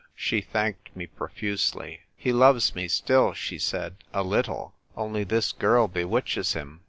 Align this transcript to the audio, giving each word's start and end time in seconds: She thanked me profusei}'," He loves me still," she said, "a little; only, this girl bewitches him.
She 0.15 0.41
thanked 0.41 0.95
me 0.97 1.05
profusei}'," 1.05 1.99
He 2.17 2.33
loves 2.33 2.73
me 2.73 2.87
still," 2.87 3.33
she 3.35 3.59
said, 3.59 3.97
"a 4.11 4.23
little; 4.23 4.73
only, 4.97 5.23
this 5.23 5.51
girl 5.51 5.87
bewitches 5.87 6.53
him. 6.53 6.79